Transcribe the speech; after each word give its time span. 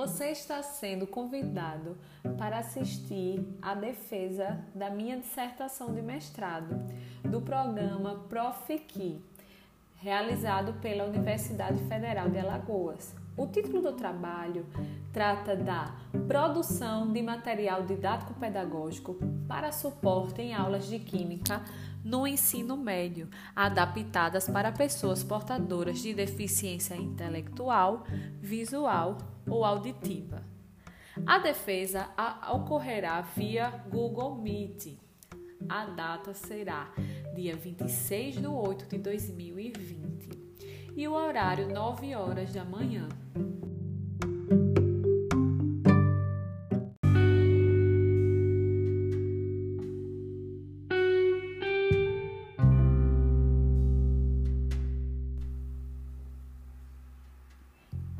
Você 0.00 0.30
está 0.30 0.62
sendo 0.62 1.06
convidado 1.06 1.94
para 2.38 2.56
assistir 2.56 3.46
à 3.60 3.74
defesa 3.74 4.58
da 4.74 4.88
minha 4.88 5.18
dissertação 5.18 5.92
de 5.92 6.00
mestrado 6.00 6.74
do 7.22 7.42
programa 7.42 8.24
Profiqui, 8.26 9.22
realizado 9.96 10.72
pela 10.80 11.04
Universidade 11.04 11.84
Federal 11.84 12.30
de 12.30 12.38
Alagoas. 12.38 13.14
O 13.40 13.46
título 13.46 13.80
do 13.80 13.92
trabalho 13.94 14.66
trata 15.14 15.56
da 15.56 15.96
produção 16.28 17.10
de 17.10 17.22
material 17.22 17.86
didático-pedagógico 17.86 19.16
para 19.48 19.72
suporte 19.72 20.42
em 20.42 20.52
aulas 20.52 20.86
de 20.86 20.98
química 20.98 21.64
no 22.04 22.26
ensino 22.26 22.76
médio, 22.76 23.30
adaptadas 23.56 24.46
para 24.46 24.70
pessoas 24.70 25.24
portadoras 25.24 26.00
de 26.00 26.12
deficiência 26.12 26.94
intelectual, 26.94 28.04
visual 28.42 29.16
ou 29.48 29.64
auditiva. 29.64 30.44
A 31.26 31.38
defesa 31.38 32.10
ocorrerá 32.52 33.22
via 33.22 33.70
Google 33.90 34.34
Meet. 34.34 34.98
A 35.66 35.86
data 35.86 36.34
será 36.34 36.92
dia 37.34 37.56
26 37.56 38.36
de 38.36 38.46
8 38.46 38.84
de 38.84 38.98
2020 38.98 40.49
e 41.00 41.08
o 41.08 41.14
horário 41.14 41.66
9 41.66 42.14
horas 42.14 42.52
da 42.52 42.62
manhã. 42.62 43.08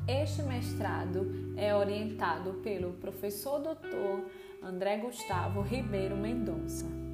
Este 0.08 0.42
mestrado 0.44 1.52
é 1.58 1.74
orientado 1.74 2.54
pelo 2.62 2.94
professor 2.94 3.60
doutor 3.60 4.24
André 4.62 4.96
Gustavo 4.96 5.60
Ribeiro 5.60 6.16
Mendonça. 6.16 7.09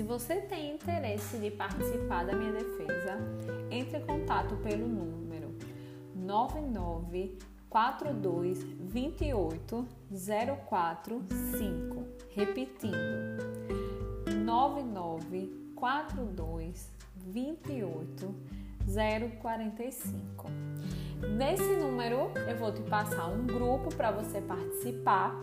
Se 0.00 0.04
você 0.04 0.36
tem 0.36 0.76
interesse 0.76 1.36
de 1.36 1.50
participar 1.50 2.24
da 2.24 2.34
minha 2.34 2.52
defesa, 2.52 3.18
entre 3.70 3.98
em 3.98 4.06
contato 4.06 4.56
pelo 4.56 4.88
número 4.88 5.54
99 6.14 7.36
42 7.68 8.62
28 8.62 9.86
045. 10.66 12.06
Repetindo, 12.30 12.96
99 14.42 15.72
42 15.76 16.90
28 17.16 18.34
045. 19.38 20.69
Nesse 21.28 21.76
número 21.76 22.32
eu 22.48 22.56
vou 22.56 22.72
te 22.72 22.82
passar 22.82 23.26
um 23.26 23.46
grupo 23.46 23.94
para 23.94 24.10
você 24.10 24.40
participar 24.40 25.34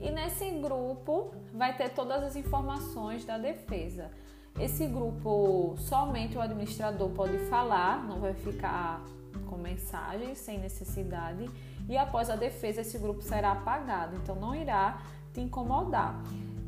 e 0.00 0.10
nesse 0.10 0.50
grupo 0.52 1.32
vai 1.52 1.76
ter 1.76 1.90
todas 1.90 2.22
as 2.22 2.36
informações 2.36 3.24
da 3.24 3.36
defesa. 3.36 4.10
Esse 4.58 4.86
grupo 4.86 5.74
somente 5.78 6.38
o 6.38 6.40
administrador 6.40 7.10
pode 7.10 7.38
falar, 7.46 8.04
não 8.04 8.20
vai 8.20 8.34
ficar 8.34 9.02
com 9.48 9.56
mensagens 9.56 10.38
sem 10.38 10.58
necessidade 10.58 11.50
e 11.88 11.96
após 11.96 12.30
a 12.30 12.36
defesa 12.36 12.80
esse 12.80 12.98
grupo 12.98 13.20
será 13.22 13.52
apagado, 13.52 14.16
então 14.16 14.34
não 14.36 14.54
irá 14.54 15.02
te 15.32 15.40
incomodar. 15.40 16.22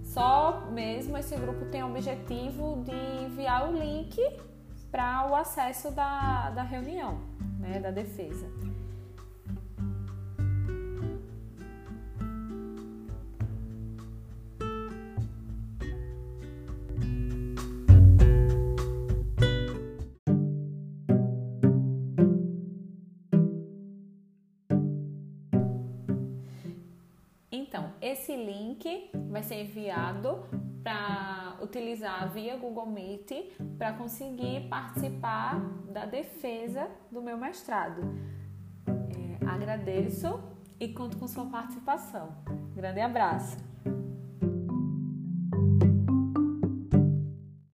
Só 0.04 0.66
mesmo 0.70 1.16
esse 1.16 1.36
grupo 1.36 1.66
tem 1.66 1.82
o 1.82 1.88
objetivo 1.88 2.82
de 2.84 3.24
enviar 3.24 3.68
o 3.68 3.72
link 3.72 4.18
para 4.90 5.28
o 5.30 5.34
acesso 5.34 5.90
da, 5.90 6.50
da 6.50 6.62
reunião, 6.62 7.20
né, 7.58 7.80
da 7.80 7.90
defesa. 7.90 8.46
Então, 27.50 27.92
esse 28.00 28.34
link 28.34 29.10
vai 29.28 29.42
ser 29.42 29.62
enviado 29.62 30.46
para 30.82 31.27
utilizar 31.68 32.32
via 32.32 32.56
Google 32.56 32.86
Meet 32.86 33.30
para 33.76 33.92
conseguir 33.92 34.68
participar 34.68 35.60
da 35.92 36.06
defesa 36.06 36.90
do 37.12 37.22
meu 37.22 37.36
mestrado. 37.36 38.00
É, 38.86 39.46
agradeço 39.46 40.40
e 40.80 40.88
conto 40.88 41.18
com 41.18 41.28
sua 41.28 41.46
participação. 41.46 42.34
Grande 42.74 43.00
abraço! 43.00 43.56